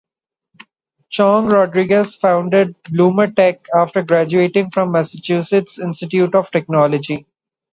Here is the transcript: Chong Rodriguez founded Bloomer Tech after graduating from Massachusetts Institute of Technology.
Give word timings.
Chong 1.09 1.49
Rodriguez 1.49 2.15
founded 2.15 2.75
Bloomer 2.89 3.29
Tech 3.31 3.67
after 3.71 4.01
graduating 4.01 4.71
from 4.71 4.91
Massachusetts 4.91 5.77
Institute 5.77 6.33
of 6.33 6.49
Technology. 6.49 7.27